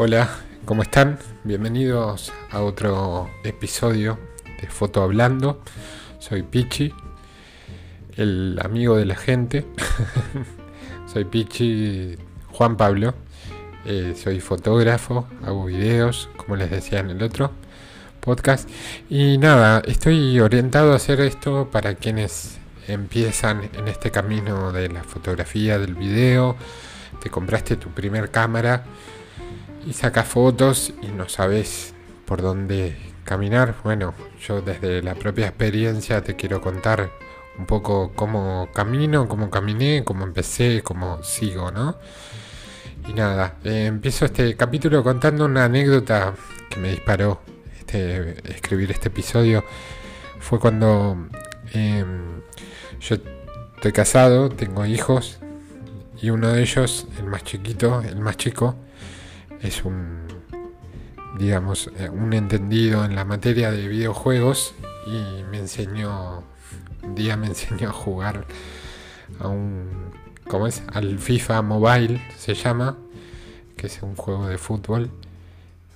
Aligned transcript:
Hola, 0.00 0.28
¿cómo 0.64 0.82
están? 0.82 1.18
Bienvenidos 1.42 2.32
a 2.52 2.62
otro 2.62 3.28
episodio 3.42 4.16
de 4.60 4.68
Foto 4.68 5.02
Hablando. 5.02 5.60
Soy 6.20 6.44
Pichi, 6.44 6.94
el 8.16 8.60
amigo 8.62 8.96
de 8.96 9.06
la 9.06 9.16
gente. 9.16 9.66
soy 11.12 11.24
Pichi 11.24 12.16
Juan 12.52 12.76
Pablo. 12.76 13.12
Eh, 13.86 14.14
soy 14.16 14.38
fotógrafo, 14.38 15.26
hago 15.44 15.64
videos, 15.64 16.30
como 16.36 16.54
les 16.54 16.70
decía 16.70 17.00
en 17.00 17.10
el 17.10 17.20
otro 17.20 17.50
podcast. 18.20 18.70
Y 19.10 19.36
nada, 19.38 19.82
estoy 19.84 20.38
orientado 20.38 20.92
a 20.92 20.96
hacer 20.96 21.20
esto 21.22 21.70
para 21.72 21.96
quienes 21.96 22.58
empiezan 22.86 23.68
en 23.72 23.88
este 23.88 24.12
camino 24.12 24.70
de 24.70 24.90
la 24.90 25.02
fotografía, 25.02 25.76
del 25.76 25.96
video. 25.96 26.54
Te 27.20 27.30
compraste 27.30 27.74
tu 27.74 27.88
primer 27.88 28.30
cámara 28.30 28.84
y 29.88 29.94
sacas 29.94 30.28
fotos 30.28 30.92
y 31.00 31.06
no 31.06 31.30
sabes 31.30 31.94
por 32.26 32.42
dónde 32.42 32.94
caminar. 33.24 33.74
Bueno, 33.82 34.12
yo 34.46 34.60
desde 34.60 35.02
la 35.02 35.14
propia 35.14 35.46
experiencia 35.46 36.22
te 36.22 36.36
quiero 36.36 36.60
contar 36.60 37.10
un 37.58 37.64
poco 37.64 38.12
cómo 38.14 38.68
camino, 38.74 39.26
cómo 39.28 39.48
caminé, 39.48 40.04
cómo 40.04 40.24
empecé, 40.24 40.82
cómo 40.82 41.22
sigo, 41.22 41.70
¿no? 41.70 41.96
Y 43.08 43.14
nada, 43.14 43.56
eh, 43.64 43.86
empiezo 43.86 44.26
este 44.26 44.54
capítulo 44.56 45.02
contando 45.02 45.46
una 45.46 45.64
anécdota 45.64 46.34
que 46.68 46.78
me 46.78 46.90
disparó 46.90 47.40
este, 47.78 48.36
escribir 48.52 48.90
este 48.90 49.08
episodio. 49.08 49.64
Fue 50.38 50.60
cuando 50.60 51.16
em, 51.72 52.42
yo 53.00 53.16
estoy 53.76 53.92
casado, 53.92 54.50
tengo 54.50 54.84
hijos 54.84 55.38
y 56.20 56.28
uno 56.28 56.52
de 56.52 56.60
ellos, 56.60 57.06
el 57.18 57.24
más 57.24 57.42
chiquito, 57.44 58.02
el 58.02 58.20
más 58.20 58.36
chico, 58.36 58.76
es 59.62 59.84
un, 59.84 60.26
digamos, 61.38 61.90
eh, 61.98 62.08
un 62.08 62.32
entendido 62.32 63.04
en 63.04 63.14
la 63.14 63.24
materia 63.24 63.70
de 63.70 63.88
videojuegos 63.88 64.74
y 65.06 65.42
me 65.50 65.58
enseñó, 65.58 66.44
un 67.02 67.14
día 67.14 67.36
me 67.36 67.46
enseñó 67.48 67.90
a 67.90 67.92
jugar 67.92 68.46
a 69.40 69.48
un, 69.48 70.12
¿cómo 70.48 70.66
es? 70.66 70.82
Al 70.92 71.18
FIFA 71.18 71.62
Mobile 71.62 72.20
se 72.36 72.54
llama, 72.54 72.96
que 73.76 73.86
es 73.86 74.02
un 74.02 74.16
juego 74.16 74.48
de 74.48 74.58
fútbol 74.58 75.10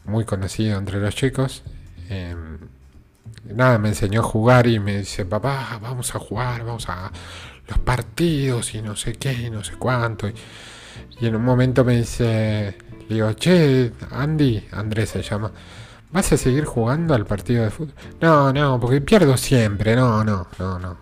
muy 0.05 0.25
conocido 0.25 0.79
entre 0.79 1.01
los 1.01 1.15
chicos. 1.15 1.63
Em, 2.09 2.59
nada, 3.45 3.79
me 3.79 3.89
enseñó 3.89 4.21
a 4.21 4.25
jugar 4.25 4.67
y 4.67 4.79
me 4.79 4.99
dice, 4.99 5.25
papá, 5.25 5.79
vamos 5.81 6.15
a 6.15 6.19
jugar, 6.19 6.65
vamos 6.65 6.89
a 6.89 7.11
los 7.69 7.79
partidos 7.79 8.75
y 8.75 8.83
no 8.83 8.97
sé 8.97 9.15
qué, 9.15 9.33
y 9.33 9.51
no 9.51 9.65
sé 9.65 9.75
cuánto. 9.77 10.29
y 10.29 10.35
en 11.21 11.37
un 11.37 11.45
momento 11.45 11.85
me 11.85 11.97
dice, 11.97 12.77
digo, 13.09 13.33
che, 13.35 13.93
Andy, 14.11 14.67
Andrés 14.73 15.11
se 15.11 15.23
llama, 15.23 15.53
¿vas 16.11 16.33
a 16.33 16.37
seguir 16.37 16.65
jugando 16.65 17.15
al 17.15 17.27
partido 17.27 17.65
de 17.65 17.71
fútbol? 17.71 17.95
No, 18.21 18.53
no, 18.53 18.81
porque 18.81 19.01
pierdo 19.01 19.37
siempre, 19.37 19.95
no, 19.97 20.25
no, 20.25 20.49
no, 20.59 20.79
no. 20.79 20.97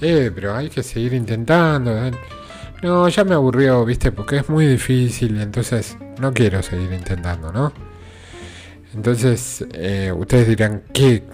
Eh, 0.00 0.30
pero 0.34 0.54
hay 0.54 0.70
que 0.70 0.82
seguir 0.82 1.12
intentando. 1.12 1.90
¿eh? 2.06 2.10
No, 2.82 3.08
ya 3.08 3.24
me 3.24 3.34
aburrió, 3.34 3.84
viste, 3.84 4.12
porque 4.12 4.38
es 4.38 4.48
muy 4.48 4.66
difícil, 4.66 5.40
entonces 5.40 5.96
no 6.18 6.32
quiero 6.32 6.62
seguir 6.62 6.92
intentando, 6.92 7.52
¿no? 7.52 7.72
Entonces, 8.94 9.64
eh, 9.72 10.12
ustedes 10.16 10.48
dirán, 10.48 10.82
¿qué, 10.92 11.24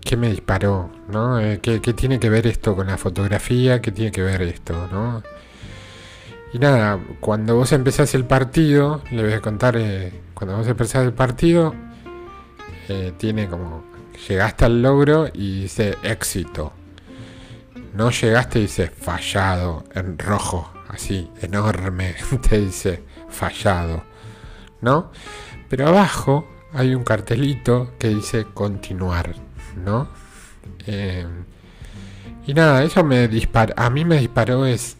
¿qué 0.00 0.16
me 0.16 0.30
disparó? 0.30 0.90
¿no? 1.08 1.38
Eh, 1.40 1.58
¿qué, 1.60 1.80
¿Qué 1.80 1.92
tiene 1.92 2.18
que 2.18 2.30
ver 2.30 2.46
esto 2.46 2.74
con 2.74 2.86
la 2.86 2.96
fotografía? 2.96 3.80
¿Qué 3.82 3.92
tiene 3.92 4.12
que 4.12 4.22
ver 4.22 4.42
esto? 4.42 4.88
¿no? 4.90 5.22
Y 6.52 6.58
nada, 6.58 6.98
cuando 7.20 7.56
vos 7.56 7.72
empezás 7.72 8.14
el 8.14 8.24
partido, 8.24 9.02
le 9.10 9.22
voy 9.22 9.32
a 9.32 9.40
contar, 9.40 9.76
eh, 9.76 10.12
cuando 10.32 10.56
vos 10.56 10.66
empezás 10.66 11.04
el 11.04 11.12
partido, 11.12 11.74
eh, 12.88 13.12
tiene 13.18 13.48
como, 13.48 13.84
llegaste 14.26 14.64
al 14.64 14.80
logro 14.80 15.28
y 15.32 15.62
dice 15.62 15.98
éxito. 16.02 16.72
No 17.94 18.10
llegaste 18.10 18.60
y 18.60 18.62
dice 18.62 18.88
fallado, 18.88 19.84
en 19.94 20.18
rojo, 20.18 20.72
así, 20.88 21.30
enorme, 21.42 22.14
te 22.48 22.60
dice 22.60 23.02
fallado, 23.28 24.04
¿no? 24.80 25.10
Pero 25.68 25.88
abajo 25.88 26.48
hay 26.72 26.94
un 26.94 27.04
cartelito 27.04 27.92
que 27.98 28.08
dice 28.08 28.46
continuar, 28.54 29.34
¿no? 29.76 30.08
Eh, 30.86 31.26
y 32.46 32.54
nada, 32.54 32.82
eso 32.82 33.04
me 33.04 33.28
disparó, 33.28 33.74
a 33.76 33.90
mí 33.90 34.06
me 34.06 34.18
disparó 34.18 34.64
es 34.64 34.97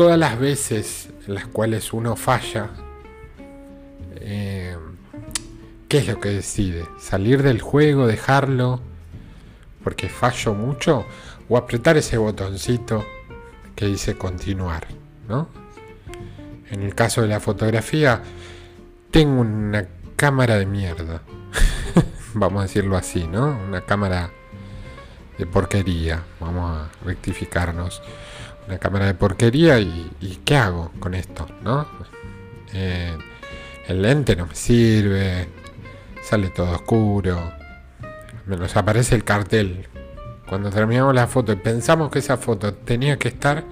todas 0.00 0.18
las 0.18 0.40
veces 0.40 1.10
en 1.26 1.34
las 1.34 1.46
cuales 1.46 1.92
uno 1.92 2.16
falla, 2.16 2.70
eh, 4.14 4.74
¿qué 5.88 5.98
es 5.98 6.08
lo 6.08 6.18
que 6.18 6.30
decide? 6.30 6.86
¿Salir 6.98 7.42
del 7.42 7.60
juego, 7.60 8.06
dejarlo 8.06 8.80
porque 9.84 10.08
fallo 10.08 10.54
mucho? 10.54 11.04
¿O 11.50 11.58
apretar 11.58 11.98
ese 11.98 12.16
botoncito 12.16 13.04
que 13.76 13.84
dice 13.84 14.16
continuar? 14.16 14.86
¿no? 15.28 15.50
En 16.70 16.82
el 16.82 16.94
caso 16.94 17.20
de 17.20 17.28
la 17.28 17.38
fotografía, 17.38 18.22
tengo 19.10 19.42
una 19.42 19.86
cámara 20.16 20.56
de 20.56 20.64
mierda. 20.64 21.20
Vamos 22.32 22.60
a 22.60 22.62
decirlo 22.62 22.96
así, 22.96 23.26
¿no? 23.26 23.48
Una 23.68 23.82
cámara 23.82 24.30
de 25.36 25.44
porquería. 25.44 26.22
Vamos 26.40 26.70
a 26.70 26.90
rectificarnos 27.04 28.00
una 28.70 28.78
cámara 28.78 29.06
de 29.06 29.14
porquería 29.14 29.80
y, 29.80 30.40
¿qué 30.44 30.56
hago 30.56 30.92
con 31.00 31.14
esto? 31.14 31.44
¿no? 31.62 31.88
Eh, 32.72 33.18
el 33.88 34.00
lente 34.00 34.36
no 34.36 34.46
me 34.46 34.54
sirve, 34.54 35.48
sale 36.22 36.50
todo 36.50 36.70
oscuro, 36.70 37.52
me 38.46 38.56
nos 38.56 38.76
aparece 38.76 39.16
el 39.16 39.24
cartel. 39.24 39.88
Cuando 40.48 40.70
terminamos 40.70 41.14
la 41.14 41.26
foto 41.26 41.52
y 41.52 41.56
pensamos 41.56 42.10
que 42.10 42.20
esa 42.20 42.36
foto 42.36 42.72
tenía 42.74 43.18
que 43.18 43.28
estar, 43.28 43.64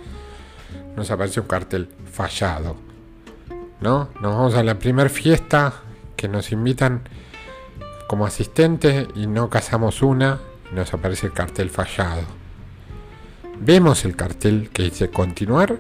nos 0.97 1.11
aparece 1.13 1.41
un 1.41 1.47
cartel 1.47 1.89
fallado. 2.11 2.77
¿No? 3.81 4.09
Nos 4.21 4.35
vamos 4.35 4.55
a 4.57 4.65
la 4.65 4.81
primera 4.81 5.09
fiesta 5.09 5.75
que 6.17 6.27
nos 6.27 6.51
invitan 6.51 7.03
como 8.09 8.27
asistentes 8.27 9.07
y 9.15 9.29
no 9.29 9.49
casamos 9.49 10.03
una 10.03 10.41
y 10.73 10.75
nos 10.75 10.93
aparece 10.93 11.29
el 11.29 11.33
cartel 11.33 11.71
fallado 11.71 12.38
vemos 13.61 14.05
el 14.05 14.17
cartel 14.17 14.71
que 14.73 14.85
dice 14.85 15.11
continuar 15.11 15.79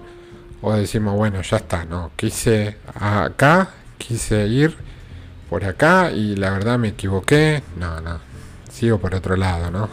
o 0.60 0.72
decimos, 0.74 1.14
bueno, 1.14 1.40
ya 1.42 1.58
está, 1.58 1.84
no, 1.84 2.10
quise 2.16 2.76
acá, 2.94 3.70
quise 3.96 4.46
ir 4.46 4.76
por 5.48 5.64
acá 5.64 6.10
y 6.10 6.36
la 6.36 6.50
verdad 6.50 6.78
me 6.78 6.88
equivoqué, 6.88 7.62
no, 7.76 8.00
no, 8.00 8.20
sigo 8.70 8.98
por 8.98 9.14
otro 9.14 9.36
lado, 9.36 9.70
¿no? 9.70 9.88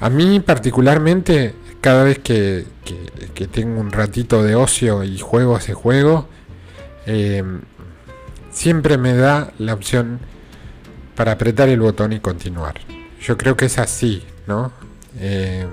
A 0.00 0.08
mí 0.08 0.40
particularmente, 0.40 1.54
cada 1.80 2.04
vez 2.04 2.18
que, 2.20 2.66
tengo 3.52 3.80
un 3.80 3.92
ratito 3.92 4.42
de 4.42 4.54
ocio 4.54 5.04
y 5.04 5.18
juego 5.18 5.56
ese 5.58 5.74
juego, 5.74 6.28
em, 7.06 7.60
siempre 8.50 8.96
me 8.98 9.14
da 9.14 9.52
la 9.58 9.74
opción 9.74 10.20
para 11.14 11.32
apretar 11.32 11.68
el 11.68 11.80
botón 11.80 12.12
y 12.12 12.20
continuar. 12.20 12.80
Yo 13.20 13.36
creo 13.36 13.56
que 13.56 13.66
es 13.66 13.78
así, 13.78 14.24
¿no? 14.46 14.72
Eh, 15.18 15.66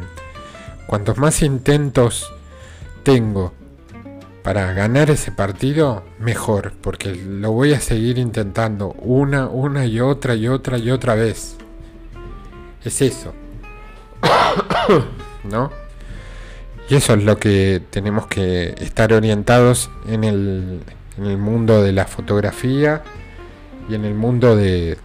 Cuantos 0.88 1.18
más 1.18 1.42
intentos 1.42 2.34
tengo 3.04 3.54
para 4.42 4.72
ganar 4.72 5.10
ese 5.10 5.34
partido, 5.34 6.04
mejor, 6.20 6.72
porque 6.80 7.14
lo 7.14 7.52
voy 7.52 7.74
a 7.74 7.82
seguir 7.82 8.18
intentando 8.18 8.94
una, 8.94 9.48
una 9.48 9.86
y 9.86 10.00
otra 10.00 10.36
y 10.36 10.48
otra 10.48 10.78
y 10.78 10.90
otra 10.90 11.16
vez. 11.16 11.58
Es 12.86 13.02
eso. 13.02 13.34
¿No? 15.44 15.70
Y 16.90 16.96
eso 16.96 17.16
es 17.16 17.24
lo 17.24 17.38
que 17.38 17.82
tenemos 17.90 18.28
que 18.28 18.74
estar 18.80 19.12
orientados 19.12 19.90
en 20.08 20.24
el, 20.24 20.82
mundo 21.38 21.84
de 21.84 21.92
la 21.92 22.06
fotografía 22.06 23.04
y 23.90 23.96
en 23.96 24.06
el 24.06 24.14
mundo 24.14 24.56
de, 24.56 24.98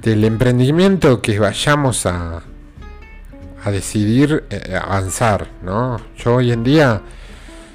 del 0.00 0.24
emprendimiento 0.24 1.20
que 1.20 1.38
vayamos 1.38 2.06
a, 2.06 2.42
a 3.64 3.70
decidir 3.70 4.44
eh, 4.50 4.76
avanzar, 4.80 5.48
¿no? 5.62 6.00
Yo 6.16 6.36
hoy 6.36 6.52
en 6.52 6.64
día 6.64 7.02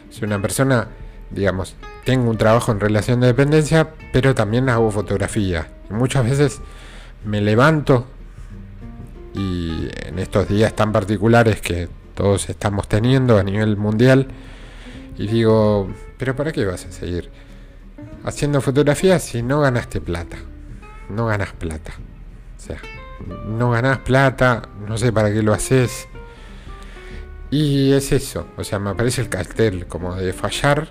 soy 0.10 0.26
una 0.26 0.42
persona, 0.42 0.88
digamos, 1.32 1.76
tengo 2.04 2.30
un 2.30 2.38
trabajo 2.38 2.72
en 2.72 2.80
relación 2.80 3.20
de 3.20 3.28
dependencia, 3.28 3.90
pero 4.12 4.36
también 4.36 4.70
hago 4.70 4.92
fotografía. 4.92 5.68
Y 5.90 5.94
muchas 5.94 6.26
veces 6.26 6.62
me 7.26 7.42
levanto 7.42 8.08
y 9.34 9.90
en 10.06 10.20
estos 10.20 10.48
días 10.48 10.74
tan 10.76 10.92
particulares 10.92 11.62
que 11.62 11.90
todos 12.16 12.50
estamos 12.50 12.88
teniendo 12.88 13.38
a 13.38 13.44
nivel 13.44 13.78
mundial 13.78 14.28
y 15.18 15.28
digo, 15.28 15.90
pero 16.18 16.36
¿para 16.36 16.52
qué 16.52 16.66
vas 16.66 16.86
a 16.86 16.92
seguir 16.92 17.30
haciendo 18.24 18.62
fotografía 18.62 19.20
si 19.20 19.44
no 19.44 19.62
ganaste 19.62 20.02
plata? 20.02 20.38
No 21.10 21.28
ganas 21.28 21.54
plata. 21.54 21.94
O 22.58 22.62
sea, 22.62 22.78
no 23.48 23.72
ganás 23.72 24.00
plata, 24.00 24.64
no 24.88 24.98
sé 24.98 25.12
para 25.12 25.32
qué 25.32 25.42
lo 25.42 25.54
haces. 25.54 26.08
Y 27.50 27.94
es 27.94 28.12
eso, 28.12 28.46
o 28.58 28.64
sea, 28.64 28.80
me 28.80 28.90
aparece 28.90 29.22
el 29.22 29.30
cartel 29.30 29.88
como 29.88 30.16
de 30.16 30.34
fallar. 30.34 30.90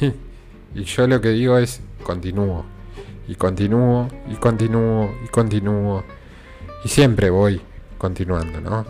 Y 0.74 0.82
yo 0.82 1.06
lo 1.06 1.20
que 1.20 1.28
digo 1.28 1.56
es, 1.56 1.80
continúo. 2.02 2.64
Y 3.28 3.36
continúo, 3.36 4.08
y 4.28 4.34
continúo, 4.34 5.14
y 5.24 5.28
continúo. 5.28 6.04
Y 6.84 6.88
siempre 6.88 7.30
voy 7.30 7.60
continuando, 7.96 8.60
¿no? 8.60 8.84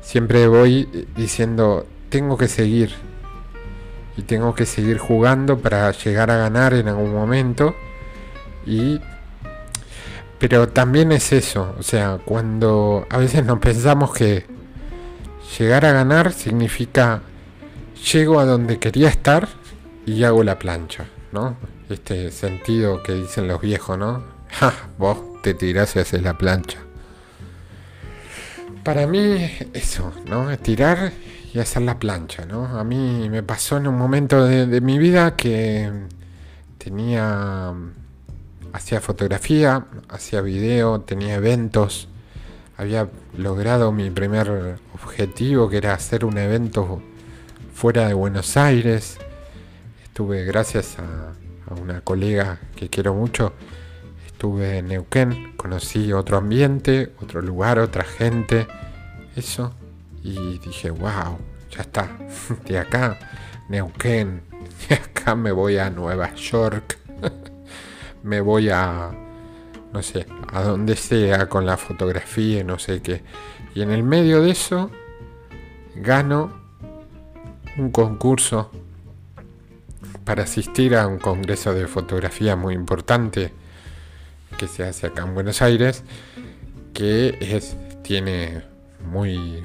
Siempre 0.00 0.48
voy 0.48 1.06
diciendo, 1.14 1.86
tengo 2.08 2.38
que 2.38 2.48
seguir. 2.48 2.94
Y 4.16 4.22
tengo 4.22 4.54
que 4.54 4.64
seguir 4.64 4.98
jugando 4.98 5.58
para 5.58 5.90
llegar 5.90 6.30
a 6.30 6.36
ganar 6.36 6.72
en 6.72 6.88
algún 6.88 7.12
momento. 7.12 7.74
Y 8.66 8.98
pero 10.38 10.68
también 10.68 11.12
es 11.12 11.32
eso, 11.32 11.74
o 11.78 11.82
sea, 11.82 12.18
cuando 12.24 13.06
a 13.10 13.18
veces 13.18 13.44
nos 13.44 13.58
pensamos 13.58 14.12
que 14.12 14.44
llegar 15.58 15.84
a 15.84 15.92
ganar 15.92 16.32
significa 16.32 17.22
llego 18.12 18.40
a 18.40 18.44
donde 18.44 18.78
quería 18.78 19.08
estar 19.08 19.48
y 20.06 20.24
hago 20.24 20.42
la 20.42 20.58
plancha, 20.58 21.06
¿no? 21.32 21.56
Este 21.88 22.30
sentido 22.30 23.02
que 23.02 23.12
dicen 23.12 23.48
los 23.48 23.60
viejos, 23.60 23.98
¿no? 23.98 24.24
Ja, 24.54 24.72
vos 24.98 25.18
te 25.42 25.52
tirás 25.54 25.96
y 25.96 25.98
haces 25.98 26.22
la 26.22 26.38
plancha. 26.38 26.78
Para 28.84 29.06
mí, 29.06 29.50
eso, 29.72 30.12
¿no? 30.26 30.56
Tirar 30.58 31.12
y 31.52 31.58
hacer 31.58 31.82
la 31.82 31.98
plancha, 31.98 32.44
¿no? 32.46 32.78
A 32.78 32.84
mí 32.84 33.28
me 33.28 33.42
pasó 33.42 33.78
en 33.78 33.88
un 33.88 33.96
momento 33.96 34.44
de, 34.44 34.66
de 34.66 34.80
mi 34.80 34.98
vida 34.98 35.34
que 35.34 35.90
tenía 36.78 37.74
hacía 38.74 39.00
fotografía, 39.00 39.86
hacía 40.08 40.40
video, 40.40 41.00
tenía 41.00 41.36
eventos, 41.36 42.08
había 42.76 43.08
logrado 43.38 43.92
mi 43.92 44.10
primer 44.10 44.80
objetivo 44.92 45.70
que 45.70 45.76
era 45.76 45.94
hacer 45.94 46.24
un 46.24 46.36
evento 46.38 47.00
fuera 47.72 48.08
de 48.08 48.14
Buenos 48.14 48.56
Aires. 48.56 49.18
Estuve 50.02 50.44
gracias 50.44 50.96
a, 50.98 51.34
una 51.80 52.00
colega 52.00 52.58
que 52.74 52.90
quiero 52.90 53.14
mucho, 53.14 53.52
estuve 54.26 54.78
en 54.78 54.88
Neuquén, 54.88 55.54
conocí 55.56 56.12
otro 56.12 56.36
ambiente, 56.38 57.12
otro 57.22 57.42
lugar, 57.42 57.78
otra 57.78 58.04
gente, 58.04 58.66
eso, 59.36 59.72
y 60.22 60.58
dije, 60.58 60.90
wow, 60.90 61.38
ya 61.70 61.82
está, 61.82 62.10
de 62.66 62.78
acá, 62.78 63.18
Neuquén, 63.68 64.42
de 64.88 64.96
acá 64.96 65.36
me 65.36 65.52
voy 65.52 65.78
a 65.78 65.90
Nueva 65.90 66.34
York 66.34 66.98
me 68.24 68.40
voy 68.40 68.70
a, 68.70 69.12
no 69.92 70.02
sé, 70.02 70.26
a 70.52 70.62
donde 70.62 70.96
sea 70.96 71.48
con 71.48 71.66
la 71.66 71.76
fotografía 71.76 72.64
no 72.64 72.78
sé 72.78 73.00
qué. 73.00 73.22
Y 73.74 73.82
en 73.82 73.90
el 73.90 74.02
medio 74.02 74.42
de 74.42 74.50
eso 74.50 74.90
gano 75.94 76.52
un 77.76 77.90
concurso 77.90 78.70
para 80.24 80.44
asistir 80.44 80.96
a 80.96 81.06
un 81.06 81.18
congreso 81.18 81.74
de 81.74 81.86
fotografía 81.86 82.56
muy 82.56 82.74
importante 82.74 83.52
que 84.56 84.68
se 84.68 84.84
hace 84.84 85.08
acá 85.08 85.22
en 85.22 85.34
Buenos 85.34 85.60
Aires, 85.60 86.02
que 86.94 87.36
es, 87.40 87.76
tiene 88.02 88.62
muy, 89.04 89.62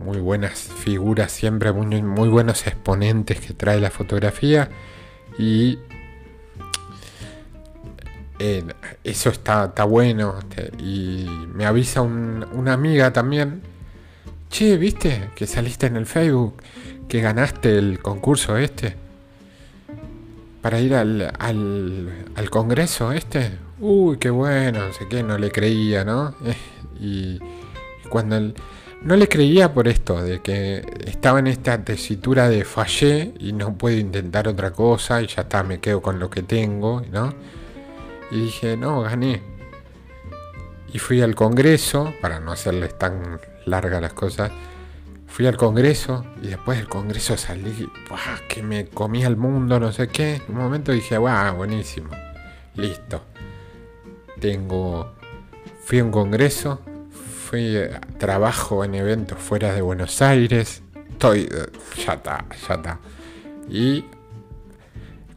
muy 0.00 0.18
buenas 0.18 0.58
figuras, 0.58 1.30
siempre 1.30 1.72
muy, 1.72 2.02
muy 2.02 2.28
buenos 2.28 2.66
exponentes 2.66 3.40
que 3.40 3.54
trae 3.54 3.80
la 3.80 3.90
fotografía 3.90 4.68
y 5.38 5.78
eh, 8.40 8.64
eso 9.04 9.28
está, 9.28 9.66
está 9.66 9.84
bueno. 9.84 10.34
Este, 10.38 10.72
y 10.82 11.26
me 11.54 11.66
avisa 11.66 12.00
una 12.00 12.72
amiga 12.72 13.12
también. 13.12 13.60
Che, 14.48 14.78
¿viste 14.78 15.28
que 15.36 15.46
saliste 15.46 15.86
en 15.86 15.96
el 15.96 16.06
Facebook? 16.06 16.62
Que 17.06 17.20
ganaste 17.20 17.76
el 17.76 18.00
concurso 18.00 18.56
este. 18.56 18.96
Para 20.62 20.80
ir 20.80 20.94
al, 20.94 21.32
al, 21.38 22.50
congreso 22.50 23.12
este. 23.12 23.52
Uy, 23.78 24.16
qué 24.18 24.30
bueno, 24.30 24.86
no 24.86 24.92
sé 24.92 25.06
qué, 25.08 25.22
no 25.22 25.36
le 25.38 25.50
creía, 25.50 26.04
¿no? 26.04 26.34
y 27.00 27.38
cuando 28.08 28.52
no 29.02 29.16
le 29.16 29.28
creía 29.28 29.72
por 29.72 29.86
esto, 29.86 30.22
de 30.22 30.40
que 30.40 30.84
estaba 31.06 31.38
en 31.38 31.46
esta 31.46 31.84
tesitura 31.84 32.48
de 32.48 32.64
fallé 32.64 33.32
y 33.38 33.52
no 33.52 33.74
puedo 33.74 33.96
intentar 33.98 34.48
otra 34.48 34.72
cosa 34.72 35.22
y 35.22 35.26
ya 35.26 35.42
está, 35.42 35.62
me 35.62 35.78
quedo 35.78 36.00
con 36.00 36.18
lo 36.18 36.28
que 36.30 36.42
tengo, 36.42 37.02
¿no? 37.12 37.34
Y 38.30 38.40
dije, 38.42 38.76
no, 38.76 39.02
gané. 39.02 39.42
Y 40.92 40.98
fui 40.98 41.20
al 41.20 41.34
Congreso, 41.34 42.14
para 42.20 42.40
no 42.40 42.52
hacerles 42.52 42.98
tan 42.98 43.40
largas 43.66 44.00
las 44.00 44.12
cosas. 44.12 44.50
Fui 45.26 45.46
al 45.46 45.56
Congreso 45.56 46.24
y 46.42 46.48
después 46.48 46.78
del 46.78 46.88
Congreso 46.88 47.36
salí, 47.36 47.88
que 48.48 48.62
me 48.62 48.86
comía 48.86 49.28
el 49.28 49.36
mundo, 49.36 49.78
no 49.78 49.92
sé 49.92 50.08
qué. 50.08 50.42
En 50.48 50.56
un 50.56 50.62
momento 50.62 50.90
dije, 50.90 51.16
wow, 51.16 51.54
buenísimo. 51.56 52.10
Listo. 52.74 53.22
Tengo. 54.40 55.12
Fui 55.84 56.00
a 56.00 56.04
un 56.04 56.10
Congreso, 56.10 56.80
fui 57.48 57.76
a 57.76 58.00
trabajo 58.18 58.84
en 58.84 58.94
eventos 58.94 59.38
fuera 59.38 59.72
de 59.72 59.82
Buenos 59.82 60.20
Aires. 60.20 60.82
Estoy. 61.10 61.48
Ya 62.04 62.14
está, 62.14 62.44
ya 62.68 62.74
está. 62.74 62.98
Y 63.68 64.04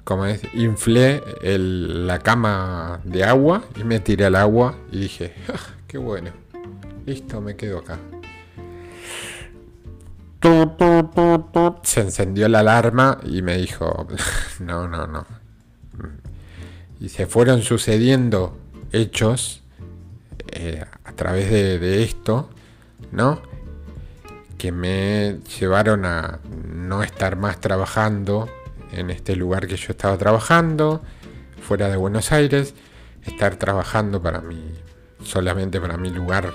como 0.04 0.26
es, 0.26 0.42
inflé 0.54 1.24
la 1.42 2.20
cama 2.20 3.00
de 3.04 3.24
agua 3.24 3.64
y 3.80 3.84
me 3.84 4.00
tiré 4.00 4.26
al 4.26 4.36
agua 4.36 4.76
y 4.92 5.00
dije, 5.00 5.34
ah, 5.48 5.60
qué 5.88 5.98
bueno, 5.98 6.32
listo, 7.06 7.40
me 7.40 7.56
quedo 7.56 7.80
acá. 7.80 7.98
Se 11.84 12.02
encendió 12.02 12.50
la 12.50 12.60
alarma 12.60 13.20
y 13.24 13.42
me 13.42 13.58
dijo, 13.58 14.08
no, 14.60 14.90
no, 14.90 15.08
no. 15.08 15.26
Y 17.00 17.10
se 17.10 17.26
fueron 17.26 17.62
sucediendo 17.62 18.58
hechos 18.92 19.64
eh, 20.52 20.84
a 21.06 21.12
través 21.14 21.50
de, 21.50 21.80
de 21.80 22.04
esto, 22.04 22.50
¿no? 23.12 23.42
Que 24.58 24.74
me 24.74 25.40
llevaron 25.60 26.06
a 26.06 26.40
no 26.68 27.04
estar 27.04 27.38
más 27.38 27.62
trabajando 27.62 28.50
en 28.94 29.10
este 29.10 29.36
lugar 29.36 29.68
que 29.68 29.76
yo 29.76 29.88
estaba 29.90 30.18
trabajando, 30.18 31.02
fuera 31.62 31.90
de 31.90 31.98
Buenos 31.98 32.32
Aires, 32.32 32.74
estar 33.26 33.56
trabajando 33.56 34.22
para 34.22 34.42
mí, 34.42 34.74
solamente 35.24 35.80
para 35.80 35.98
mi 35.98 36.10
lugar 36.10 36.54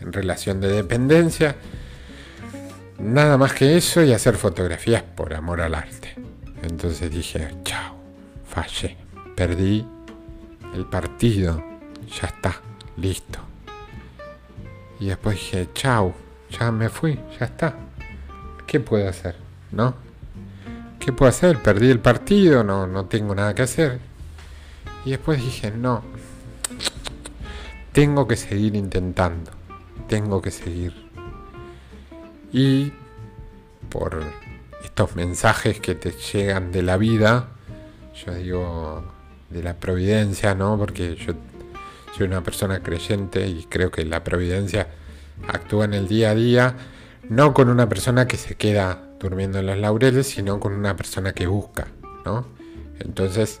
en 0.00 0.12
relación 0.12 0.60
de 0.60 0.68
dependencia. 0.68 1.56
Nada 2.98 3.38
más 3.38 3.52
que 3.52 3.76
eso 3.76 4.02
y 4.02 4.12
hacer 4.12 4.36
fotografías 4.36 5.02
por 5.02 5.32
amor 5.34 5.60
al 5.60 5.74
arte. 5.74 6.14
Entonces 6.62 7.10
dije, 7.10 7.48
chao, 7.64 7.96
fallé, 8.46 8.96
perdí 9.34 9.86
el 10.74 10.86
partido, 10.86 11.62
ya 12.20 12.28
está, 12.28 12.60
listo. 12.96 13.38
Y 14.98 15.06
después 15.06 15.36
dije, 15.36 15.68
chao, 15.72 16.14
ya 16.50 16.70
me 16.70 16.88
fui, 16.90 17.18
ya 17.38 17.46
está. 17.46 17.74
¿Qué 18.66 18.80
puedo 18.80 19.08
hacer? 19.08 19.36
¿No? 19.72 20.09
¿Qué 21.00 21.12
puedo 21.12 21.30
hacer? 21.30 21.60
Perdí 21.60 21.90
el 21.90 21.98
partido, 21.98 22.62
no, 22.62 22.86
no 22.86 23.06
tengo 23.06 23.34
nada 23.34 23.54
que 23.54 23.62
hacer. 23.62 23.98
Y 25.04 25.10
después 25.10 25.42
dije, 25.42 25.72
no, 25.72 26.02
tengo 27.92 28.28
que 28.28 28.36
seguir 28.36 28.76
intentando, 28.76 29.50
tengo 30.06 30.40
que 30.40 30.50
seguir. 30.50 30.94
Y 32.52 32.92
por 33.88 34.22
estos 34.84 35.16
mensajes 35.16 35.80
que 35.80 35.94
te 35.94 36.12
llegan 36.12 36.70
de 36.70 36.82
la 36.82 36.96
vida, 36.98 37.48
yo 38.14 38.34
digo 38.34 39.04
de 39.48 39.62
la 39.62 39.74
providencia, 39.74 40.54
¿no? 40.54 40.76
Porque 40.76 41.16
yo 41.16 41.32
soy 42.16 42.26
una 42.26 42.42
persona 42.42 42.82
creyente 42.82 43.46
y 43.48 43.64
creo 43.64 43.90
que 43.90 44.04
la 44.04 44.22
providencia 44.22 44.88
actúa 45.48 45.86
en 45.86 45.94
el 45.94 46.08
día 46.08 46.30
a 46.30 46.34
día, 46.34 46.74
no 47.28 47.54
con 47.54 47.70
una 47.70 47.88
persona 47.88 48.28
que 48.28 48.36
se 48.36 48.56
queda 48.56 49.09
durmiendo 49.20 49.58
en 49.58 49.66
los 49.66 49.78
laureles, 49.78 50.26
sino 50.26 50.58
con 50.58 50.72
una 50.72 50.96
persona 50.96 51.32
que 51.32 51.46
busca, 51.46 51.88
¿no? 52.24 52.46
Entonces, 52.98 53.60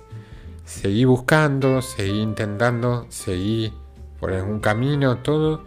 seguí 0.64 1.04
buscando, 1.04 1.82
seguí 1.82 2.20
intentando, 2.20 3.06
seguí 3.10 3.72
por 4.18 4.32
algún 4.32 4.60
camino, 4.60 5.18
todo. 5.18 5.64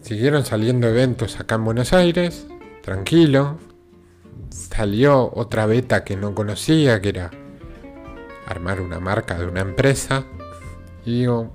Siguieron 0.00 0.44
saliendo 0.44 0.88
eventos 0.88 1.38
acá 1.38 1.56
en 1.56 1.64
Buenos 1.64 1.92
Aires, 1.92 2.46
tranquilo. 2.82 3.58
Salió 4.50 5.30
otra 5.34 5.66
beta 5.66 6.02
que 6.02 6.16
no 6.16 6.34
conocía, 6.34 7.00
que 7.00 7.10
era 7.10 7.30
armar 8.46 8.80
una 8.80 8.98
marca 8.98 9.38
de 9.38 9.46
una 9.46 9.60
empresa. 9.60 10.24
Y 11.04 11.20
digo, 11.20 11.54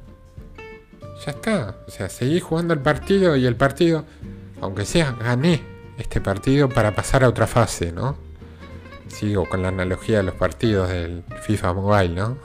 ya 1.26 1.32
está. 1.32 1.78
O 1.88 1.92
sea, 1.92 2.08
seguí 2.08 2.40
jugando 2.40 2.74
el 2.74 2.82
partido 2.82 3.36
y 3.36 3.46
el 3.46 3.56
partido, 3.56 4.06
aunque 4.62 4.86
sea, 4.86 5.12
gané 5.12 5.75
este 5.98 6.22
partido 6.22 6.70
para 6.70 6.96
pasar 6.96 7.24
a 7.24 7.30
otra 7.30 7.48
fase, 7.48 7.92
¿no? 7.92 8.18
Sigo 9.08 9.48
con 9.48 9.62
la 9.62 9.70
analogía 9.70 10.18
de 10.18 10.24
los 10.24 10.36
partidos 10.36 10.90
del 10.90 11.24
FIFA 11.44 11.74
Mobile, 11.74 12.10
¿no? 12.10 12.38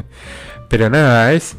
Pero 0.68 0.90
nada, 0.90 1.32
es, 1.32 1.56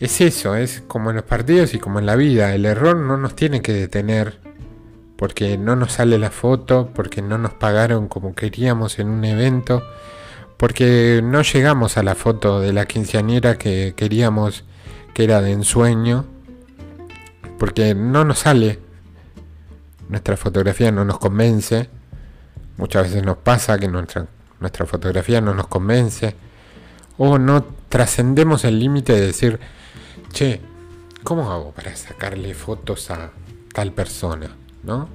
es 0.00 0.20
eso, 0.20 0.56
es 0.56 0.82
como 0.86 1.10
en 1.10 1.16
los 1.16 1.24
partidos 1.24 1.74
y 1.74 1.78
como 1.78 1.98
en 1.98 2.06
la 2.06 2.16
vida. 2.16 2.54
El 2.54 2.66
error 2.66 2.96
no 2.96 3.16
nos 3.16 3.34
tiene 3.34 3.62
que 3.62 3.72
detener 3.72 4.38
porque 5.16 5.56
no 5.56 5.76
nos 5.76 5.92
sale 5.92 6.18
la 6.18 6.30
foto, 6.30 6.90
porque 6.92 7.22
no 7.22 7.38
nos 7.38 7.52
pagaron 7.52 8.08
como 8.08 8.34
queríamos 8.34 8.98
en 8.98 9.08
un 9.08 9.24
evento, 9.24 9.82
porque 10.56 11.20
no 11.22 11.42
llegamos 11.42 11.96
a 11.96 12.02
la 12.02 12.16
foto 12.16 12.60
de 12.60 12.72
la 12.72 12.86
quinceañera 12.86 13.56
que 13.56 13.94
queríamos 13.96 14.64
que 15.14 15.24
era 15.24 15.40
de 15.40 15.52
ensueño, 15.52 16.24
porque 17.58 17.94
no 17.94 18.24
nos 18.24 18.40
sale, 18.40 18.80
nuestra 20.12 20.36
fotografía 20.36 20.92
no 20.92 21.06
nos 21.06 21.18
convence, 21.18 21.88
muchas 22.76 23.04
veces 23.04 23.24
nos 23.24 23.38
pasa 23.38 23.78
que 23.78 23.88
nuestra, 23.88 24.26
nuestra 24.60 24.84
fotografía 24.84 25.40
no 25.40 25.54
nos 25.54 25.68
convence, 25.68 26.36
o 27.16 27.38
no 27.38 27.64
trascendemos 27.88 28.64
el 28.64 28.78
límite 28.78 29.14
de 29.14 29.26
decir, 29.26 29.58
che, 30.30 30.60
¿cómo 31.24 31.50
hago 31.50 31.72
para 31.72 31.96
sacarle 31.96 32.52
fotos 32.52 33.10
a 33.10 33.30
tal 33.72 33.92
persona? 33.92 34.54
¿No? 34.82 35.08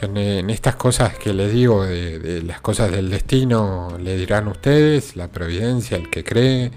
Yo 0.00 0.06
en, 0.06 0.48
estas 0.48 0.76
cosas 0.76 1.18
que 1.18 1.34
les 1.34 1.52
digo, 1.52 1.84
de, 1.84 2.42
las 2.46 2.62
cosas 2.62 2.90
del 2.90 3.10
destino, 3.10 3.98
le 4.00 4.16
dirán 4.16 4.48
ustedes, 4.48 5.16
la 5.16 5.28
providencia, 5.28 5.98
el 5.98 6.08
que 6.08 6.24
cree, 6.24 6.70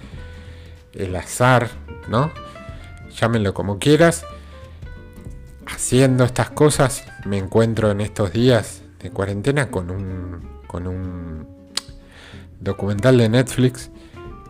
el 0.94 1.16
azar, 1.16 1.70
¿no? 2.10 2.30
Llámenlo 3.18 3.54
como 3.54 3.80
quieras. 3.80 4.26
Haciendo 5.68 6.24
estas 6.24 6.52
cosas, 6.52 7.04
me 7.26 7.38
encuentro 7.38 7.92
en 7.92 8.02
estos 8.02 8.32
días 8.32 8.82
de 9.02 9.10
cuarentena 9.10 9.70
con 9.70 9.92
un, 9.92 10.62
con 10.68 10.88
un 10.88 11.48
documental 12.60 13.18
de 13.18 13.30
Netflix 13.30 13.92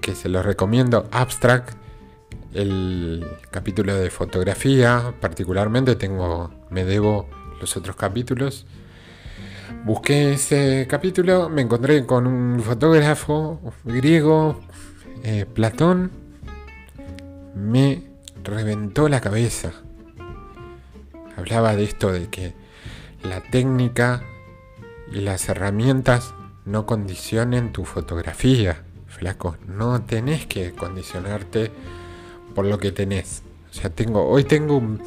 que 0.01 0.15
se 0.15 0.29
los 0.29 0.45
recomiendo, 0.45 1.07
Abstract, 1.11 1.75
el 2.53 3.25
capítulo 3.51 3.95
de 3.95 4.09
fotografía, 4.09 5.13
particularmente 5.19 5.95
tengo, 5.95 6.51
me 6.69 6.85
debo 6.85 7.27
los 7.59 7.75
otros 7.75 7.95
capítulos. 7.95 8.65
Busqué 9.83 10.33
ese 10.33 10.87
capítulo, 10.89 11.49
me 11.49 11.61
encontré 11.61 12.05
con 12.05 12.27
un 12.27 12.59
fotógrafo 12.61 13.59
griego, 13.83 14.61
eh, 15.23 15.45
Platón, 15.51 16.11
me 17.55 18.03
reventó 18.43 19.09
la 19.09 19.21
cabeza. 19.21 19.73
Hablaba 21.35 21.75
de 21.75 21.83
esto 21.83 22.11
de 22.11 22.27
que 22.29 22.53
la 23.23 23.41
técnica 23.41 24.23
y 25.11 25.21
las 25.21 25.49
herramientas 25.49 26.33
no 26.65 26.85
condicionen 26.85 27.71
tu 27.71 27.85
fotografía, 27.85 28.83
flaco. 29.07 29.57
No 29.67 30.01
tenés 30.03 30.45
que 30.45 30.73
condicionarte 30.73 31.71
por 32.53 32.65
lo 32.65 32.77
que 32.77 32.91
tenés. 32.91 33.43
O 33.69 33.73
sea, 33.73 33.89
tengo, 33.89 34.27
hoy 34.27 34.43
tengo 34.43 34.77
un 34.77 35.01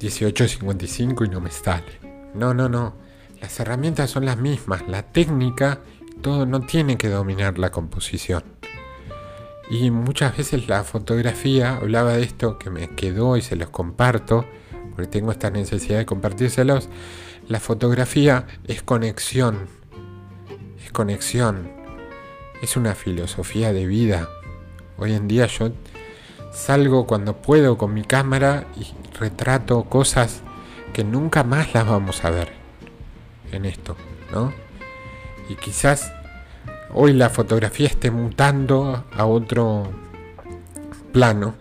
18.55 0.00 1.26
y 1.26 1.28
no 1.28 1.40
me 1.40 1.50
sale. 1.50 2.00
No, 2.34 2.54
no, 2.54 2.68
no. 2.68 2.94
Las 3.40 3.58
herramientas 3.60 4.10
son 4.10 4.24
las 4.24 4.38
mismas. 4.38 4.88
La 4.88 5.02
técnica, 5.02 5.80
todo 6.22 6.46
no 6.46 6.60
tiene 6.60 6.96
que 6.96 7.08
dominar 7.08 7.58
la 7.58 7.70
composición. 7.70 8.44
Y 9.70 9.90
muchas 9.90 10.36
veces 10.36 10.68
la 10.68 10.84
fotografía, 10.84 11.76
hablaba 11.76 12.12
de 12.14 12.22
esto 12.22 12.58
que 12.58 12.70
me 12.70 12.88
quedó 12.90 13.36
y 13.36 13.42
se 13.42 13.56
los 13.56 13.70
comparto, 13.70 14.44
porque 14.94 15.10
tengo 15.10 15.32
esta 15.32 15.50
necesidad 15.50 15.98
de 15.98 16.06
compartírselos. 16.06 16.88
La 17.48 17.60
fotografía 17.60 18.46
es 18.66 18.82
conexión. 18.82 19.66
Es 20.84 20.92
conexión. 20.92 21.70
Es 22.62 22.76
una 22.76 22.94
filosofía 22.94 23.72
de 23.72 23.86
vida. 23.86 24.28
Hoy 24.96 25.12
en 25.12 25.28
día 25.28 25.46
yo 25.46 25.72
salgo 26.52 27.06
cuando 27.06 27.36
puedo 27.36 27.76
con 27.76 27.92
mi 27.92 28.04
cámara 28.04 28.66
y 28.76 28.86
retrato 29.18 29.84
cosas 29.84 30.42
que 30.92 31.04
nunca 31.04 31.42
más 31.42 31.74
las 31.74 31.86
vamos 31.86 32.24
a 32.24 32.30
ver 32.30 32.52
en 33.50 33.64
esto, 33.64 33.96
¿no? 34.32 34.52
Y 35.48 35.56
quizás 35.56 36.12
hoy 36.92 37.12
la 37.12 37.28
fotografía 37.28 37.88
esté 37.88 38.10
mutando 38.10 39.04
a 39.12 39.26
otro 39.26 39.90
plano, 41.12 41.54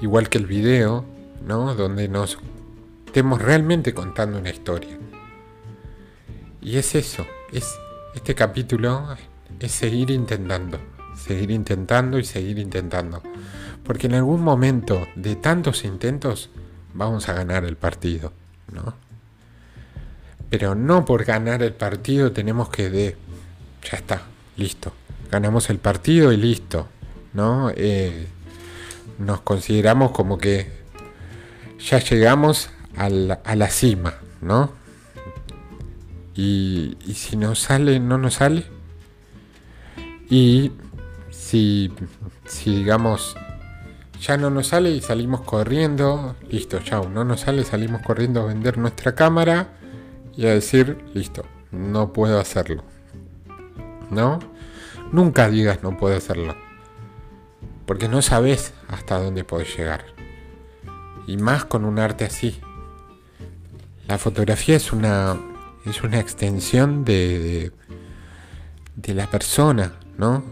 igual 0.00 0.28
que 0.28 0.38
el 0.38 0.46
video, 0.46 1.04
Donde 1.48 2.08
nos 2.08 2.38
estemos 3.06 3.40
realmente 3.40 3.94
contando 3.94 4.38
una 4.38 4.50
historia. 4.50 4.98
Y 6.60 6.76
es 6.76 6.94
eso, 6.94 7.26
es 7.50 7.74
este 8.14 8.34
capítulo 8.34 9.16
es 9.58 9.72
seguir 9.72 10.10
intentando, 10.10 10.78
seguir 11.16 11.50
intentando 11.50 12.18
y 12.18 12.24
seguir 12.24 12.58
intentando. 12.58 13.22
Porque 13.82 14.08
en 14.08 14.14
algún 14.14 14.42
momento 14.42 15.08
de 15.16 15.36
tantos 15.36 15.84
intentos 15.84 16.50
vamos 16.92 17.30
a 17.30 17.32
ganar 17.32 17.64
el 17.64 17.76
partido, 17.76 18.34
¿no? 18.70 18.92
Pero 20.50 20.74
no 20.74 21.06
por 21.06 21.24
ganar 21.24 21.62
el 21.62 21.72
partido 21.72 22.30
tenemos 22.30 22.68
que 22.68 22.90
de... 22.90 23.16
Ya 23.90 23.96
está, 23.96 24.20
listo. 24.58 24.92
Ganamos 25.30 25.70
el 25.70 25.78
partido 25.78 26.30
y 26.30 26.36
listo, 26.36 26.88
¿no? 27.32 27.70
Eh, 27.74 28.28
nos 29.18 29.40
consideramos 29.40 30.10
como 30.10 30.36
que 30.36 30.78
ya 31.78 31.98
llegamos 31.98 32.70
a 32.96 33.08
la, 33.08 33.68
cima, 33.70 34.14
¿no? 34.40 34.72
Y, 36.34 36.96
si 37.14 37.36
nos 37.36 37.60
sale, 37.60 38.00
no 38.00 38.18
nos 38.18 38.34
sale. 38.34 38.64
Y 40.30 40.72
si, 41.30 41.92
si 42.46 42.76
digamos 42.76 43.36
ya 44.20 44.36
no 44.36 44.50
nos 44.50 44.68
sale 44.68 44.90
y 44.90 45.00
salimos 45.00 45.42
corriendo, 45.42 46.34
listo, 46.50 46.80
chao, 46.80 47.08
no 47.08 47.24
nos 47.24 47.40
sale, 47.42 47.64
salimos 47.64 48.02
corriendo 48.02 48.42
a 48.42 48.46
vender 48.46 48.76
nuestra 48.76 49.14
cámara 49.14 49.68
y 50.36 50.46
a 50.46 50.54
decir, 50.54 50.98
listo, 51.14 51.44
no 51.70 52.12
puedo 52.12 52.40
hacerlo. 52.40 52.82
¿No? 54.10 54.38
Nunca 55.12 55.48
digas 55.48 55.82
no 55.82 55.96
puedo 55.96 56.16
hacerlo. 56.16 56.56
Porque 57.86 58.08
no 58.08 58.22
sabes 58.22 58.74
hasta 58.88 59.18
dónde 59.18 59.44
puedes 59.44 59.76
llegar. 59.76 60.17
Y 61.28 61.36
más 61.36 61.64
con 61.66 61.84
un 61.84 62.00
arte 62.00 62.24
así. 62.24 62.58
La 64.08 64.18
fotografía 64.18 64.74
es 64.74 64.92
una, 64.92 65.36
es 65.84 66.02
una 66.02 66.18
extensión 66.18 67.04
de, 67.04 67.70
de, 68.96 69.14
la 69.14 69.28
persona, 69.28 69.92
¿no? 70.16 70.42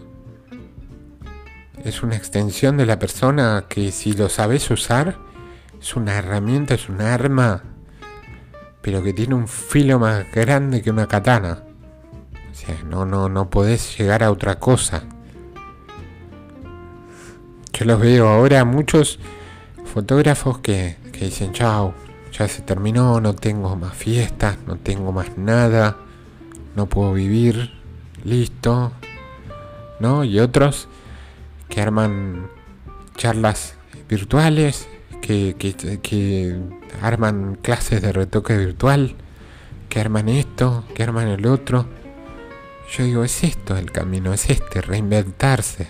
es 1.83 2.03
una 2.03 2.17
extensión 2.17 2.77
de 2.77 2.85
la 2.85 2.99
persona 2.99 3.67
que 3.69 3.91
si 3.91 4.13
lo 4.13 4.29
sabes 4.29 4.71
usar, 4.71 5.17
es 5.81 5.97
una 5.97 6.19
herramienta, 6.19 6.75
es 6.75 6.89
un 6.89 7.01
arma, 7.01 7.63
pero 8.83 9.03
que 9.03 9.15
tiene 9.15 9.35
un 9.35 9.49
filo 9.49 9.99
más 9.99 10.31
grande 10.31 10.83
que 10.83 10.91
una 10.91 11.07
katana. 11.07 11.63
O 12.51 12.55
sea, 12.55 12.77
no, 12.85 13.07
no, 13.07 13.31
no 13.31 13.49
podés 13.49 13.97
llegar 13.97 14.23
a 14.23 14.31
otra 14.31 14.59
cosa. 14.59 15.05
Yo 17.73 17.85
los 17.85 17.99
veo 17.99 18.29
ahora 18.29 18.65
muchos 18.65 19.19
fotógrafos 19.97 20.59
que, 20.59 20.99
que 21.11 21.25
dicen, 21.25 21.55
chao, 21.55 21.95
ya 22.31 22.47
se 22.49 22.61
terminó, 22.61 23.19
no 23.19 23.35
tengo 23.35 23.77
más 23.77 23.95
fiestas, 23.95 24.59
no 24.67 24.77
tengo 24.77 25.11
más 25.11 25.39
nada, 25.39 25.97
no 26.75 26.85
puedo 26.85 27.15
vivir, 27.15 27.73
listo, 28.23 28.93
¿no? 29.99 30.23
Y 30.23 30.39
otros 30.39 30.89
que 31.71 31.81
arman 31.81 32.51
charlas 33.17 33.77
virtuales, 34.07 34.87
que, 35.23 36.61
arman 37.01 37.55
clases 37.63 38.03
de 38.03 38.13
retoque 38.13 38.55
virtual, 38.55 39.15
que 39.89 39.99
arman 39.99 40.29
esto, 40.29 40.85
que 40.95 41.05
arman 41.05 41.29
el 41.29 41.47
otro. 41.47 41.87
Yo 42.95 43.03
digo, 43.03 43.25
es 43.25 43.43
esto 43.43 43.79
el 43.79 43.91
camino, 43.93 44.35
es 44.35 44.51
este, 44.51 44.83
reinventarse, 44.83 45.89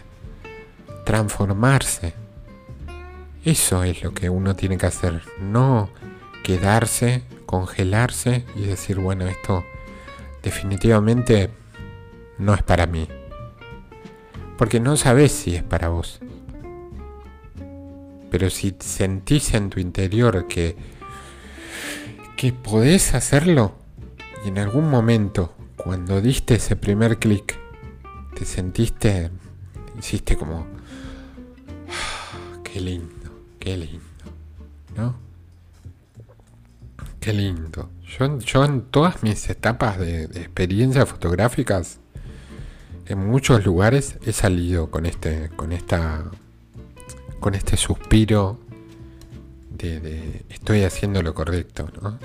transformarse. 1.04 2.25
Eso 3.46 3.82
es 3.82 4.02
lo 4.02 4.12
que 4.12 4.28
uno 4.28 4.54
tiene 4.56 4.76
que 4.76 4.84
hacer, 4.84 5.22
no 5.40 5.88
quedarse, 6.44 7.22
congelarse 7.46 8.44
y 8.54 8.66
decir, 8.66 8.98
bueno, 8.98 9.26
esto 9.26 9.64
definitivamente 10.42 11.48
no 12.36 12.52
es 12.52 12.62
para 12.62 12.86
mí 12.86 13.08
porque 14.56 14.80
no 14.80 14.96
sabes 14.96 15.32
si 15.32 15.54
es 15.54 15.62
para 15.62 15.88
vos. 15.88 16.20
Pero 18.30 18.50
si 18.50 18.74
sentís 18.80 19.54
en 19.54 19.70
tu 19.70 19.80
interior 19.80 20.46
que, 20.48 20.76
que 22.36 22.52
podés 22.52 23.14
hacerlo, 23.14 23.74
y 24.44 24.48
en 24.48 24.58
algún 24.58 24.90
momento, 24.90 25.54
cuando 25.76 26.20
diste 26.20 26.56
ese 26.56 26.76
primer 26.76 27.18
clic, 27.18 27.58
te 28.34 28.44
sentiste, 28.44 29.30
hiciste 29.98 30.36
como, 30.36 30.66
ah, 31.88 32.58
qué 32.64 32.80
lindo, 32.80 33.25
qué 33.66 33.76
lindo, 33.76 34.00
¿no? 34.96 35.16
Qué 37.18 37.32
lindo. 37.32 37.90
Yo, 38.16 38.64
en 38.64 38.82
todas 38.82 39.24
mis 39.24 39.50
etapas 39.50 39.98
de, 39.98 40.28
de 40.28 40.40
experiencias 40.40 41.08
fotográficas, 41.08 41.98
en 43.06 43.26
muchos 43.26 43.64
lugares 43.64 44.18
he 44.24 44.32
salido 44.32 44.92
con 44.92 45.04
este, 45.04 45.50
con 45.56 45.72
esta, 45.72 46.30
con 47.40 47.56
este 47.56 47.76
suspiro 47.76 48.60
de, 49.70 50.44
estoy 50.48 50.84
haciendo 50.84 51.20
lo 51.22 51.34
correcto, 51.34 51.90
¿no? 52.00 52.20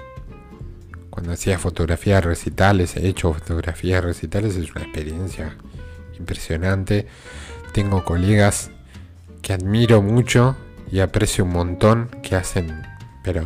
Cuando 1.10 1.32
hacía 1.32 1.58
fotografías 1.58 2.24
recitales, 2.24 2.96
he 2.98 3.08
hecho 3.08 3.34
fotografías 3.34 4.04
recitales, 4.04 4.58
es 4.58 4.70
una 4.76 4.84
experiencia 4.84 5.58
impresionante. 6.20 7.08
Tengo 7.74 8.06
colegas 8.06 8.70
que 9.42 9.54
admiro 9.54 10.04
mucho 10.04 10.56
y 10.92 11.00
aprecio 11.00 11.46
un 11.46 11.52
montón 11.52 12.10
que 12.22 12.36
hacen, 12.36 12.84
pero 13.24 13.44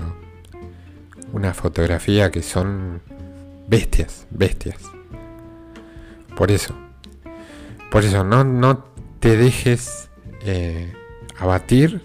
una 1.32 1.54
fotografía 1.54 2.32
que 2.32 2.42
son 2.42 3.02
bestias, 3.68 4.26
bestias. 4.32 4.80
Por 6.36 6.52
eso, 6.52 6.76
por 7.92 8.04
eso 8.04 8.24
no, 8.24 8.44
no 8.44 8.86
te 9.20 9.38
dejes 9.38 10.10
eh, 10.42 10.94
abatir 11.38 12.02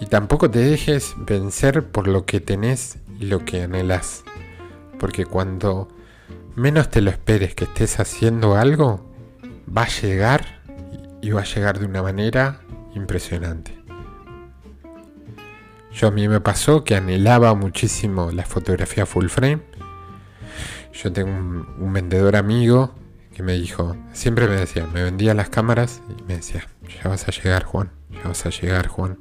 y 0.00 0.06
tampoco 0.06 0.50
te 0.50 0.60
dejes 0.60 1.14
vencer 1.18 1.86
por 1.86 2.08
lo 2.08 2.26
que 2.26 2.40
tenés 2.40 2.98
y 3.18 3.26
lo 3.26 3.44
que 3.44 3.62
anhelas. 3.62 4.24
Porque 4.98 5.24
cuando 5.26 5.88
menos 6.56 6.90
te 6.90 7.00
lo 7.00 7.10
esperes 7.10 7.54
que 7.54 7.64
estés 7.64 8.00
haciendo 8.00 8.56
algo, 8.56 9.10
va 9.76 9.82
a 9.82 9.88
llegar 9.88 10.60
y 11.22 11.30
va 11.30 11.42
a 11.42 11.44
llegar 11.44 11.78
de 11.78 11.86
una 11.86 12.02
manera 12.02 12.60
impresionante. 12.94 13.79
Yo 15.92 16.08
a 16.08 16.10
mí 16.10 16.28
me 16.28 16.40
pasó 16.40 16.84
que 16.84 16.94
anhelaba 16.94 17.54
muchísimo 17.54 18.30
la 18.30 18.44
fotografía 18.44 19.06
full 19.06 19.26
frame. 19.26 19.60
Yo 20.92 21.12
tengo 21.12 21.30
un, 21.30 21.92
vendedor 21.92 22.36
amigo 22.36 22.94
que 23.34 23.42
me 23.42 23.54
dijo, 23.54 23.96
siempre 24.12 24.46
me 24.46 24.56
decía, 24.56 24.86
me 24.86 25.02
vendía 25.02 25.34
las 25.34 25.48
cámaras 25.48 26.02
y 26.08 26.22
me 26.24 26.36
decía, 26.36 26.66
ya 27.02 27.08
vas 27.08 27.26
a 27.28 27.32
llegar 27.32 27.64
Juan, 27.64 27.90
ya 28.10 28.28
vas 28.28 28.44
a 28.46 28.50
llegar 28.50 28.86
Juan. 28.86 29.18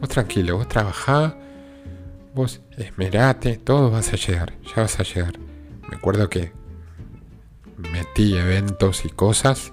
Vos 0.00 0.08
tranquilo, 0.08 0.56
vos 0.56 0.68
trabajá, 0.68 1.36
vos 2.34 2.60
esmerate, 2.76 3.56
todo 3.56 3.90
vas 3.90 4.12
a 4.12 4.16
llegar, 4.16 4.54
ya 4.62 4.82
vas 4.82 4.98
a 5.00 5.02
llegar. 5.02 5.38
Me 5.88 5.96
acuerdo 5.96 6.28
que 6.28 6.52
metí 7.92 8.36
eventos 8.36 9.04
y 9.04 9.10
cosas 9.10 9.72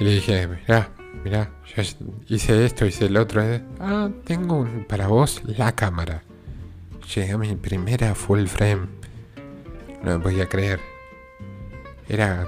y 0.00 0.04
le 0.04 0.14
dije, 0.14 0.46
mirá, 0.46 0.90
mirá, 1.24 1.50
yo 1.74 1.82
hice 2.28 2.64
esto, 2.64 2.84
hice 2.84 3.06
el 3.06 3.16
otro. 3.16 3.42
Eh. 3.42 3.62
Ah, 3.80 4.10
tengo 4.24 4.66
para 4.88 5.06
vos 5.06 5.42
la 5.44 5.72
cámara. 5.72 6.22
Llegué 7.14 7.36
mi 7.38 7.54
primera 7.56 8.14
full 8.14 8.46
frame. 8.46 8.88
No 10.02 10.18
me 10.18 10.22
podía 10.22 10.48
creer. 10.48 10.80
Era, 12.08 12.46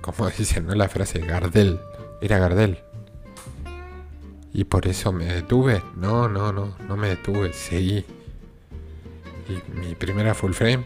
como 0.00 0.28
dicen, 0.38 0.66
no 0.66 0.74
la 0.74 0.88
frase, 0.88 1.20
Gardel. 1.20 1.80
Era 2.20 2.38
Gardel. 2.38 2.78
Y 4.52 4.64
por 4.64 4.86
eso 4.86 5.12
me 5.12 5.26
detuve. 5.26 5.82
No, 5.96 6.28
no, 6.28 6.52
no, 6.52 6.76
no 6.86 6.96
me 6.96 7.08
detuve. 7.08 7.52
Seguí. 7.52 8.04
Y 9.48 9.78
mi 9.78 9.94
primera 9.94 10.34
full 10.34 10.52
frame. 10.52 10.84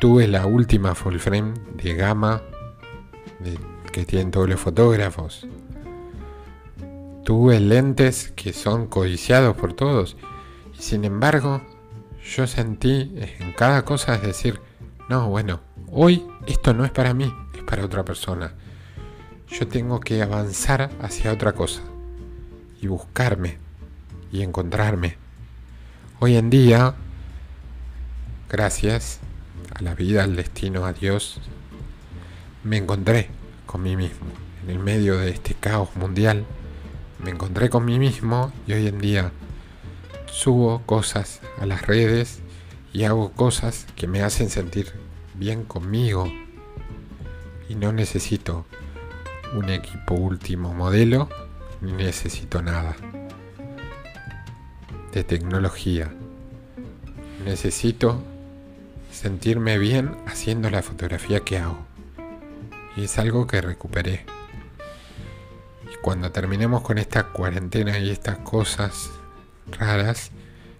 Tuve 0.00 0.26
la 0.26 0.46
última 0.46 0.94
full 0.94 1.18
frame 1.18 1.52
de 1.74 1.94
gama 1.94 2.42
que 3.92 4.04
tienen 4.04 4.30
todos 4.30 4.48
los 4.48 4.60
fotógrafos 4.60 5.46
tuve 7.24 7.60
lentes 7.60 8.32
que 8.34 8.52
son 8.52 8.86
codiciados 8.86 9.56
por 9.56 9.74
todos. 9.74 10.16
Y 10.78 10.82
sin 10.82 11.04
embargo, 11.04 11.62
yo 12.24 12.46
sentí 12.46 13.12
en 13.16 13.52
cada 13.52 13.84
cosa 13.84 14.14
es 14.14 14.22
decir, 14.22 14.60
no, 15.08 15.28
bueno, 15.28 15.60
hoy 15.90 16.26
esto 16.46 16.74
no 16.74 16.84
es 16.84 16.90
para 16.90 17.14
mí, 17.14 17.32
es 17.56 17.62
para 17.62 17.84
otra 17.84 18.04
persona. 18.04 18.54
Yo 19.48 19.66
tengo 19.66 20.00
que 20.00 20.22
avanzar 20.22 20.90
hacia 21.02 21.32
otra 21.32 21.52
cosa 21.52 21.82
y 22.80 22.86
buscarme 22.86 23.58
y 24.32 24.42
encontrarme. 24.42 25.16
Hoy 26.20 26.36
en 26.36 26.50
día, 26.50 26.94
gracias 28.48 29.18
a 29.74 29.82
la 29.82 29.94
vida, 29.94 30.24
al 30.24 30.36
destino, 30.36 30.84
a 30.84 30.92
Dios, 30.92 31.40
me 32.62 32.76
encontré 32.76 33.28
con 33.66 33.82
mí 33.82 33.96
mismo 33.96 34.26
en 34.62 34.70
el 34.70 34.78
medio 34.78 35.18
de 35.18 35.30
este 35.30 35.54
caos 35.54 35.96
mundial 35.96 36.44
me 37.22 37.30
encontré 37.30 37.70
con 37.70 37.84
mí 37.84 37.98
mismo 37.98 38.52
y 38.66 38.72
hoy 38.72 38.86
en 38.86 38.98
día 38.98 39.32
subo 40.30 40.82
cosas 40.86 41.40
a 41.58 41.66
las 41.66 41.86
redes 41.86 42.40
y 42.92 43.04
hago 43.04 43.32
cosas 43.32 43.86
que 43.96 44.06
me 44.06 44.22
hacen 44.22 44.50
sentir 44.50 44.92
bien 45.34 45.64
conmigo 45.64 46.30
y 47.68 47.74
no 47.74 47.92
necesito 47.92 48.66
un 49.54 49.68
equipo 49.68 50.14
último 50.14 50.74
modelo 50.74 51.28
ni 51.80 51.92
necesito 51.92 52.62
nada 52.62 52.96
de 55.12 55.24
tecnología. 55.24 56.12
Necesito 57.44 58.22
sentirme 59.10 59.78
bien 59.78 60.16
haciendo 60.26 60.70
la 60.70 60.82
fotografía 60.82 61.40
que 61.40 61.58
hago. 61.58 61.78
Y 62.96 63.04
es 63.04 63.18
algo 63.18 63.46
que 63.46 63.60
recuperé 63.60 64.24
cuando 66.02 66.32
terminemos 66.32 66.82
con 66.82 66.98
esta 66.98 67.24
cuarentena 67.28 67.98
y 67.98 68.10
estas 68.10 68.38
cosas 68.38 69.10
raras 69.78 70.30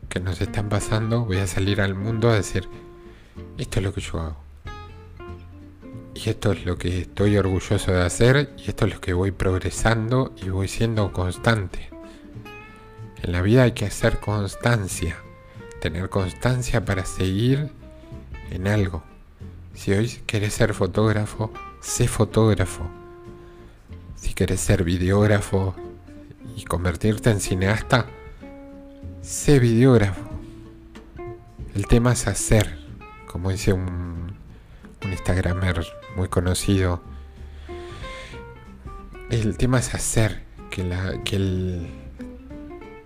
que 0.09 0.19
nos 0.21 0.41
están 0.41 0.69
pasando, 0.69 1.25
voy 1.25 1.39
a 1.39 1.47
salir 1.47 1.81
al 1.81 1.95
mundo 1.95 2.31
a 2.31 2.35
decir, 2.35 2.69
esto 3.59 3.79
es 3.81 3.85
lo 3.85 3.93
que 3.93 4.01
yo 4.01 4.21
hago. 4.21 4.37
Y 6.15 6.29
esto 6.29 6.53
es 6.53 6.65
lo 6.65 6.77
que 6.77 7.03
estoy 7.03 7.37
orgulloso 7.37 7.93
de 7.93 8.03
hacer 8.03 8.55
y 8.59 8.69
esto 8.71 8.87
es 8.87 8.95
lo 8.95 9.01
que 9.01 9.13
voy 9.13 9.31
progresando 9.31 10.35
y 10.43 10.49
voy 10.49 10.69
siendo 10.69 11.13
constante. 11.13 11.91
En 13.23 13.33
la 13.33 13.43
vida 13.43 13.65
hay 13.65 13.73
que 13.73 13.87
hacer 13.87 14.21
constancia, 14.21 15.17
tener 15.81 16.09
constancia 16.09 16.85
para 16.85 17.05
seguir 17.05 17.71
en 18.51 18.67
algo. 18.67 19.03
Si 19.75 19.93
hoy 19.93 20.09
querés 20.27 20.55
ser 20.55 20.75
fotógrafo, 20.75 21.53
sé 21.81 22.09
fotógrafo 22.09 23.00
si 24.21 24.35
quieres 24.35 24.61
ser 24.61 24.85
videógrafo 24.85 25.75
y 26.57 26.65
convertirte 26.65 27.31
en 27.31 27.41
cineasta, 27.41 28.07
sé 29.23 29.59
videógrafo. 29.59 30.29
El 31.75 31.87
tema 31.87 32.13
es 32.13 32.27
hacer, 32.27 32.79
como 33.27 33.51
dice 33.51 33.73
un, 33.73 34.35
un 35.03 35.11
Instagramer 35.11 35.87
muy 36.17 36.29
conocido. 36.29 37.03
El 39.31 39.57
tema 39.57 39.79
es 39.79 39.95
hacer, 39.95 40.43
que 40.71 40.85
la, 40.85 41.23
que, 41.25 41.89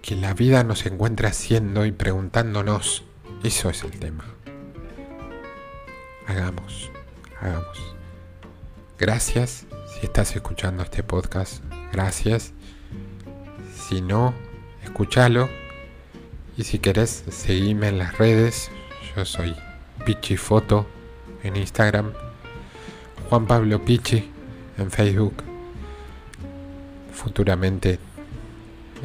que 0.03 0.17
la 0.17 0.35
vida 0.35 0.65
nos 0.65 0.85
encuentre 0.87 1.29
haciendo 1.29 1.87
y 1.87 1.93
preguntándonos. 1.93 3.05
Eso 3.45 3.71
es 3.71 3.85
el 3.85 3.93
tema. 4.01 4.25
Hagamos, 6.27 6.91
hagamos. 7.41 7.95
Gracias 8.99 9.67
si 9.95 10.07
estás 10.07 10.35
escuchando 10.35 10.83
este 10.83 11.03
podcast, 11.03 11.63
gracias. 11.93 12.53
Si 13.75 14.01
no, 14.01 14.35
escúchalo. 14.83 15.49
Y 16.57 16.65
si 16.65 16.79
querés, 16.79 17.25
seguime 17.31 17.89
en 17.89 17.99
las 17.99 18.19
redes. 18.19 18.71
Yo 19.15 19.25
soy 19.25 19.55
Pichi 20.05 20.37
Foto 20.37 20.87
en 21.43 21.57
Instagram. 21.57 22.13
Juan 23.29 23.47
Pablo 23.47 23.85
Pichi 23.85 24.31
en 24.79 24.91
Facebook. 24.91 25.35
Futuramente, 27.13 27.99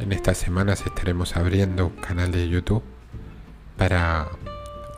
en 0.00 0.12
estas 0.12 0.38
semanas, 0.38 0.82
estaremos 0.84 1.36
abriendo 1.36 1.86
un 1.86 1.96
canal 1.96 2.32
de 2.32 2.48
YouTube 2.48 2.82
para 3.76 4.28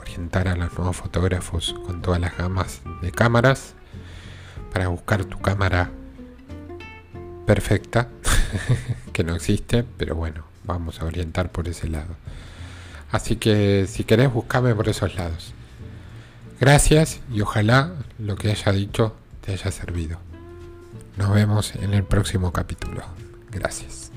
orientar 0.00 0.48
a 0.48 0.56
los 0.56 0.72
nuevos 0.76 0.96
fotógrafos 0.96 1.74
con 1.86 2.02
todas 2.02 2.20
las 2.20 2.36
gamas 2.36 2.80
de 3.00 3.12
cámaras 3.12 3.74
para 4.72 4.88
buscar 4.88 5.24
tu 5.24 5.38
cámara 5.40 5.90
perfecta, 7.46 8.08
que 9.12 9.24
no 9.24 9.34
existe, 9.34 9.84
pero 9.96 10.14
bueno, 10.14 10.44
vamos 10.64 11.00
a 11.00 11.04
orientar 11.04 11.50
por 11.50 11.68
ese 11.68 11.88
lado. 11.88 12.16
Así 13.10 13.36
que 13.36 13.86
si 13.86 14.04
querés, 14.04 14.32
buscame 14.32 14.74
por 14.74 14.88
esos 14.88 15.14
lados. 15.14 15.52
Gracias 16.60 17.20
y 17.32 17.40
ojalá 17.40 17.92
lo 18.18 18.36
que 18.36 18.50
haya 18.50 18.72
dicho 18.72 19.14
te 19.42 19.52
haya 19.52 19.70
servido. 19.70 20.18
Nos 21.16 21.30
vemos 21.34 21.74
en 21.74 21.92
el 21.92 22.04
próximo 22.04 22.52
capítulo. 22.52 23.02
Gracias. 23.50 24.10